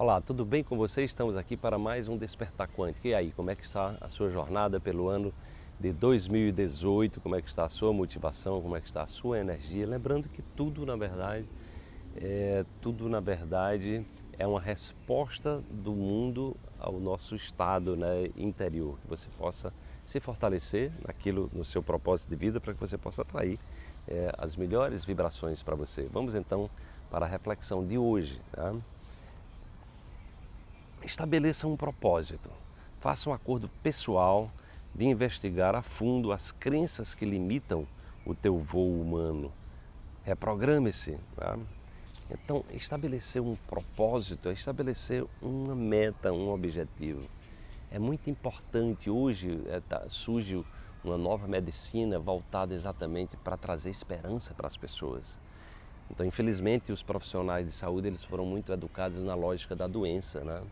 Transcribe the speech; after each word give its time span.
Olá, 0.00 0.18
tudo 0.18 0.46
bem 0.46 0.64
com 0.64 0.78
você? 0.78 1.04
Estamos 1.04 1.36
aqui 1.36 1.58
para 1.58 1.78
mais 1.78 2.08
um 2.08 2.16
Despertar 2.16 2.66
Quântico. 2.68 3.06
E 3.06 3.14
aí, 3.14 3.32
como 3.32 3.50
é 3.50 3.54
que 3.54 3.64
está 3.64 3.98
a 4.00 4.08
sua 4.08 4.30
jornada 4.30 4.80
pelo 4.80 5.10
ano 5.10 5.30
de 5.78 5.92
2018? 5.92 7.20
Como 7.20 7.36
é 7.36 7.42
que 7.42 7.48
está 7.48 7.64
a 7.64 7.68
sua 7.68 7.92
motivação? 7.92 8.62
Como 8.62 8.74
é 8.74 8.80
que 8.80 8.88
está 8.88 9.02
a 9.02 9.06
sua 9.06 9.40
energia? 9.40 9.86
Lembrando 9.86 10.26
que 10.30 10.40
tudo, 10.56 10.86
na 10.86 10.96
verdade, 10.96 11.44
é, 12.16 12.64
tudo, 12.80 13.10
na 13.10 13.20
verdade, 13.20 14.02
é 14.38 14.46
uma 14.46 14.58
resposta 14.58 15.62
do 15.70 15.92
mundo 15.92 16.56
ao 16.78 16.98
nosso 16.98 17.36
estado 17.36 17.94
né, 17.94 18.30
interior. 18.38 18.98
Que 19.02 19.06
você 19.06 19.28
possa 19.36 19.70
se 20.06 20.18
fortalecer 20.18 20.90
naquilo, 21.06 21.50
no 21.52 21.62
seu 21.62 21.82
propósito 21.82 22.30
de 22.30 22.36
vida, 22.36 22.58
para 22.58 22.72
que 22.72 22.80
você 22.80 22.96
possa 22.96 23.20
atrair 23.20 23.58
é, 24.08 24.32
as 24.38 24.56
melhores 24.56 25.04
vibrações 25.04 25.62
para 25.62 25.76
você. 25.76 26.04
Vamos 26.04 26.34
então 26.34 26.70
para 27.10 27.26
a 27.26 27.28
reflexão 27.28 27.86
de 27.86 27.98
hoje. 27.98 28.40
Tá? 28.52 28.74
Estabeleça 31.10 31.66
um 31.66 31.76
propósito. 31.76 32.48
Faça 33.00 33.28
um 33.28 33.32
acordo 33.32 33.68
pessoal 33.82 34.48
de 34.94 35.04
investigar 35.04 35.74
a 35.74 35.82
fundo 35.82 36.30
as 36.30 36.52
crenças 36.52 37.14
que 37.14 37.24
limitam 37.24 37.84
o 38.24 38.32
teu 38.32 38.56
voo 38.58 38.94
humano. 38.94 39.52
Reprograme-se. 40.24 41.18
Tá? 41.34 41.58
Então, 42.30 42.64
estabelecer 42.70 43.42
um 43.42 43.56
propósito 43.56 44.50
é 44.50 44.52
estabelecer 44.52 45.26
uma 45.42 45.74
meta, 45.74 46.32
um 46.32 46.52
objetivo. 46.52 47.28
É 47.90 47.98
muito 47.98 48.30
importante. 48.30 49.10
Hoje 49.10 49.60
é, 49.66 49.80
tá, 49.80 50.08
surge 50.08 50.64
uma 51.02 51.18
nova 51.18 51.48
medicina 51.48 52.20
voltada 52.20 52.72
exatamente 52.72 53.36
para 53.38 53.56
trazer 53.56 53.90
esperança 53.90 54.54
para 54.54 54.68
as 54.68 54.76
pessoas. 54.76 55.36
Então, 56.08 56.24
infelizmente, 56.24 56.92
os 56.92 57.02
profissionais 57.02 57.66
de 57.66 57.72
saúde 57.72 58.06
eles 58.06 58.22
foram 58.22 58.46
muito 58.46 58.72
educados 58.72 59.18
na 59.18 59.34
lógica 59.34 59.74
da 59.74 59.88
doença, 59.88 60.44
né? 60.44 60.62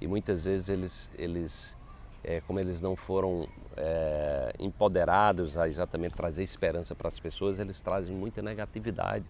E 0.00 0.06
muitas 0.06 0.44
vezes 0.44 0.68
eles, 0.68 1.10
eles 1.18 1.76
é, 2.22 2.40
como 2.46 2.60
eles 2.60 2.80
não 2.80 2.94
foram 2.94 3.48
é, 3.76 4.52
empoderados 4.60 5.56
a 5.56 5.68
exatamente 5.68 6.14
trazer 6.14 6.42
esperança 6.42 6.94
para 6.94 7.08
as 7.08 7.18
pessoas, 7.18 7.58
eles 7.58 7.80
trazem 7.80 8.14
muita 8.14 8.42
negatividade. 8.42 9.24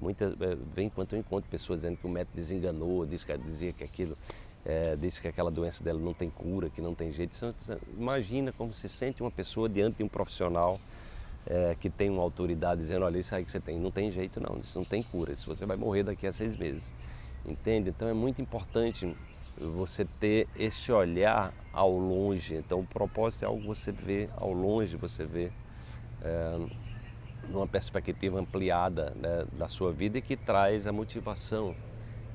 Muita, 0.00 0.26
é, 0.26 0.54
vem 0.74 0.86
enquanto 0.86 1.14
eu 1.14 1.18
encontro 1.18 1.50
pessoas 1.50 1.80
dizendo 1.80 1.96
que 1.96 2.06
o 2.06 2.10
médico 2.10 2.36
desenganou, 2.36 3.06
que, 3.06 3.38
dizia 3.38 3.72
que 3.72 3.82
aquilo, 3.82 4.16
é, 4.64 4.96
disse 4.96 5.20
que 5.20 5.28
aquela 5.28 5.50
doença 5.50 5.82
dela 5.82 5.98
não 5.98 6.14
tem 6.14 6.30
cura, 6.30 6.70
que 6.70 6.80
não 6.80 6.94
tem 6.94 7.12
jeito. 7.12 7.54
Imagina 7.96 8.52
como 8.52 8.72
se 8.72 8.88
sente 8.88 9.22
uma 9.22 9.30
pessoa 9.30 9.68
diante 9.68 9.98
de 9.98 10.04
um 10.04 10.08
profissional 10.08 10.80
é, 11.46 11.76
que 11.80 11.90
tem 11.90 12.10
uma 12.10 12.22
autoridade 12.22 12.80
dizendo, 12.80 13.04
olha, 13.04 13.18
isso 13.18 13.34
aí 13.34 13.44
que 13.44 13.50
você 13.50 13.60
tem, 13.60 13.78
não 13.78 13.90
tem 13.90 14.10
jeito 14.10 14.40
não, 14.40 14.58
isso 14.58 14.78
não 14.78 14.84
tem 14.84 15.02
cura, 15.02 15.32
isso 15.32 15.46
você 15.46 15.64
vai 15.66 15.76
morrer 15.76 16.04
daqui 16.04 16.26
a 16.26 16.32
seis 16.32 16.56
meses. 16.56 16.92
Entende? 17.44 17.90
Então 17.90 18.08
é 18.08 18.12
muito 18.12 18.42
importante 18.42 19.16
você 19.58 20.04
ter 20.04 20.46
esse 20.56 20.92
olhar 20.92 21.52
ao 21.72 21.90
longe. 21.90 22.54
Então, 22.54 22.80
o 22.80 22.86
propósito 22.86 23.44
é 23.44 23.46
algo 23.46 23.60
que 23.60 23.66
você 23.66 23.92
vê 23.92 24.28
ao 24.36 24.52
longe, 24.52 24.96
você 24.96 25.24
vê 25.24 25.50
é, 26.22 26.58
numa 27.48 27.66
perspectiva 27.66 28.38
ampliada 28.38 29.12
né, 29.16 29.46
da 29.52 29.68
sua 29.68 29.92
vida 29.92 30.18
e 30.18 30.22
que 30.22 30.36
traz 30.36 30.86
a 30.86 30.92
motivação 30.92 31.74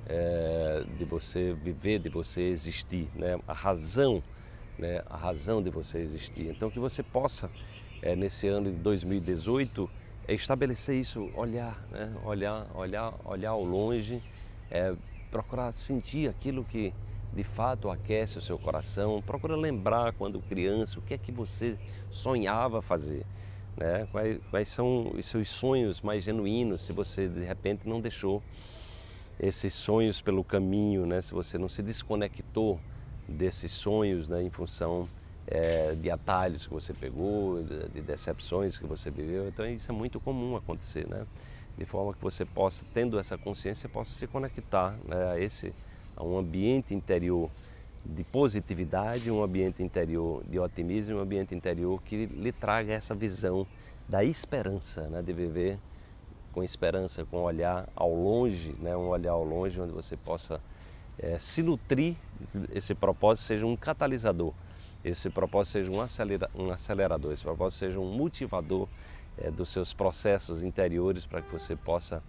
é, 0.07 0.83
de 0.97 1.05
você 1.05 1.53
viver, 1.53 1.99
de 1.99 2.09
você 2.09 2.41
existir, 2.41 3.07
né, 3.15 3.39
a 3.47 3.53
razão, 3.53 4.21
né, 4.79 5.01
a 5.09 5.17
razão 5.17 5.61
de 5.61 5.69
você 5.69 5.99
existir. 5.99 6.47
Então, 6.49 6.71
que 6.71 6.79
você 6.79 7.03
possa, 7.03 7.49
é, 8.01 8.15
nesse 8.15 8.47
ano 8.47 8.71
de 8.71 8.77
2018, 8.77 9.89
estabelecer 10.27 10.95
isso, 10.95 11.29
olhar, 11.35 11.79
né, 11.91 12.15
olhar, 12.23 12.67
olhar, 12.73 13.13
olhar 13.25 13.49
ao 13.51 13.63
longe, 13.63 14.23
procurar 15.29 15.73
sentir 15.73 16.29
aquilo 16.29 16.63
que 16.63 16.93
de 17.33 17.43
fato 17.43 17.89
aquece 17.89 18.37
o 18.37 18.41
seu 18.41 18.57
coração. 18.57 19.21
Procura 19.21 19.55
lembrar 19.55 20.13
quando 20.13 20.39
criança 20.41 20.99
o 20.99 21.01
que 21.01 21.13
é 21.13 21.17
que 21.17 21.31
você 21.31 21.77
sonhava 22.11 22.81
fazer. 22.81 23.25
Né? 23.77 24.07
Quais, 24.11 24.41
quais 24.49 24.67
são 24.67 25.11
os 25.15 25.25
seus 25.25 25.49
sonhos 25.49 26.01
mais 26.01 26.23
genuínos 26.23 26.81
se 26.81 26.91
você 26.91 27.27
de 27.27 27.43
repente 27.43 27.87
não 27.87 28.01
deixou 28.01 28.43
esses 29.39 29.73
sonhos 29.73 30.21
pelo 30.21 30.43
caminho, 30.43 31.05
né? 31.05 31.21
se 31.21 31.33
você 31.33 31.57
não 31.57 31.69
se 31.69 31.81
desconectou 31.81 32.79
desses 33.27 33.71
sonhos 33.71 34.27
né? 34.27 34.43
em 34.43 34.49
função 34.49 35.07
é, 35.47 35.95
de 35.95 36.11
atalhos 36.11 36.67
que 36.67 36.73
você 36.73 36.93
pegou, 36.93 37.63
de, 37.63 37.89
de 37.89 38.01
decepções 38.01 38.77
que 38.77 38.85
você 38.85 39.09
viveu. 39.09 39.47
Então 39.47 39.65
isso 39.65 39.89
é 39.89 39.95
muito 39.95 40.19
comum 40.19 40.55
acontecer, 40.57 41.07
né? 41.07 41.25
de 41.77 41.85
forma 41.85 42.13
que 42.13 42.21
você 42.21 42.43
possa, 42.43 42.85
tendo 42.93 43.17
essa 43.17 43.37
consciência, 43.37 43.87
possa 43.87 44.11
se 44.11 44.27
conectar 44.27 44.95
né? 45.05 45.31
a 45.31 45.39
esse 45.39 45.73
a 46.21 46.23
um 46.23 46.37
ambiente 46.37 46.93
interior 46.93 47.49
de 48.05 48.23
positividade, 48.23 49.31
um 49.31 49.43
ambiente 49.43 49.81
interior 49.81 50.43
de 50.43 50.59
otimismo, 50.59 51.17
um 51.17 51.21
ambiente 51.21 51.55
interior 51.55 52.01
que 52.03 52.27
lhe 52.27 52.51
traga 52.51 52.93
essa 52.93 53.15
visão 53.15 53.65
da 54.07 54.23
esperança, 54.23 55.01
né, 55.09 55.21
de 55.21 55.33
viver 55.33 55.79
com 56.53 56.63
esperança, 56.63 57.25
com 57.25 57.37
olhar 57.41 57.87
ao 57.95 58.13
longe, 58.13 58.75
né, 58.79 58.95
um 58.95 59.07
olhar 59.07 59.31
ao 59.31 59.43
longe 59.43 59.79
onde 59.81 59.91
você 59.91 60.15
possa 60.15 60.61
é, 61.17 61.39
se 61.39 61.63
nutrir, 61.63 62.15
esse 62.71 62.93
propósito 62.93 63.47
seja 63.47 63.65
um 63.65 63.75
catalisador, 63.75 64.53
esse 65.03 65.29
propósito 65.29 65.73
seja 65.73 65.91
um, 65.91 66.01
acelera, 66.01 66.49
um 66.55 66.69
acelerador, 66.69 67.33
esse 67.33 67.43
propósito 67.43 67.79
seja 67.79 67.99
um 67.99 68.11
motivador 68.15 68.87
é, 69.39 69.49
dos 69.49 69.69
seus 69.69 69.91
processos 69.91 70.61
interiores 70.61 71.25
para 71.25 71.41
que 71.41 71.51
você 71.51 71.75
possa 71.75 72.21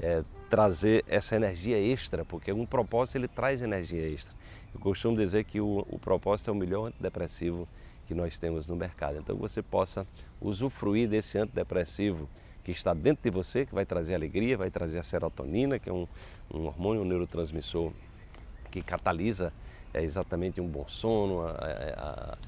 é, 0.00 0.22
trazer 0.48 1.04
essa 1.08 1.36
energia 1.36 1.78
extra, 1.78 2.24
porque 2.24 2.52
um 2.52 2.64
propósito 2.66 3.16
ele 3.16 3.28
traz 3.28 3.62
energia 3.62 4.06
extra. 4.08 4.32
Eu 4.74 4.80
costumo 4.80 5.16
dizer 5.16 5.44
que 5.44 5.60
o, 5.60 5.86
o 5.88 5.98
propósito 5.98 6.50
é 6.50 6.52
o 6.52 6.56
melhor 6.56 6.86
antidepressivo 6.86 7.68
que 8.06 8.14
nós 8.14 8.38
temos 8.38 8.66
no 8.66 8.76
mercado. 8.76 9.18
Então 9.18 9.36
você 9.36 9.62
possa 9.62 10.06
usufruir 10.40 11.08
desse 11.08 11.38
antidepressivo 11.38 12.28
que 12.64 12.72
está 12.72 12.92
dentro 12.94 13.22
de 13.22 13.30
você, 13.30 13.64
que 13.66 13.74
vai 13.74 13.84
trazer 13.86 14.14
alegria, 14.14 14.56
vai 14.56 14.70
trazer 14.70 14.98
a 14.98 15.02
serotonina, 15.02 15.78
que 15.78 15.88
é 15.88 15.92
um, 15.92 16.06
um 16.52 16.66
hormônio, 16.66 17.02
um 17.02 17.04
neurotransmissor 17.04 17.92
que 18.70 18.82
catalisa 18.82 19.52
é, 19.92 20.02
exatamente 20.02 20.60
um 20.60 20.66
bom 20.66 20.86
sono, 20.86 21.40
a, 21.46 21.50
a, 21.50 22.38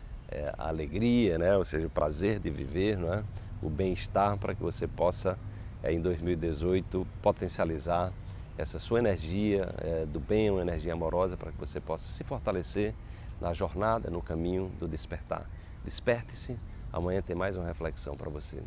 a, 0.58 0.64
a 0.64 0.68
alegria, 0.68 1.38
né? 1.38 1.56
ou 1.56 1.64
seja, 1.64 1.86
o 1.86 1.90
prazer 1.90 2.38
de 2.38 2.50
viver, 2.50 2.96
não 2.96 3.12
é? 3.12 3.24
o 3.62 3.68
bem-estar 3.68 4.38
para 4.38 4.54
que 4.54 4.62
você 4.62 4.86
possa 4.86 5.30
é, 5.30 5.36
em 5.84 6.00
2018 6.00 7.06
potencializar 7.22 8.12
essa 8.58 8.78
sua 8.78 8.98
energia 8.98 9.68
é, 9.78 10.04
do 10.06 10.20
bem, 10.20 10.50
uma 10.50 10.60
energia 10.60 10.92
amorosa, 10.92 11.36
para 11.36 11.50
que 11.50 11.58
você 11.58 11.80
possa 11.80 12.06
se 12.06 12.22
fortalecer 12.24 12.94
na 13.40 13.54
jornada, 13.54 14.10
no 14.10 14.20
caminho 14.20 14.70
do 14.78 14.86
despertar. 14.86 15.46
Desperte-se, 15.84 16.58
amanhã 16.92 17.22
tem 17.22 17.34
mais 17.34 17.56
uma 17.56 17.66
reflexão 17.66 18.14
para 18.16 18.28
você. 18.28 18.62